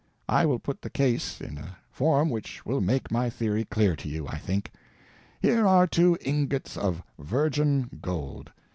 I 0.27 0.47
will 0.47 0.57
put 0.57 0.81
the 0.81 0.89
case 0.89 1.39
in 1.41 1.59
a 1.59 1.77
form 1.91 2.31
which 2.31 2.65
will 2.65 2.81
make 2.81 3.11
my 3.11 3.29
theory 3.29 3.65
clear 3.65 3.95
to 3.97 4.09
you, 4.09 4.27
I 4.27 4.39
think. 4.39 4.71
Here 5.39 5.67
are 5.67 5.85
two 5.85 6.17
ingots 6.21 6.75
of 6.75 7.03
virgin 7.19 7.99
gold. 8.01 8.51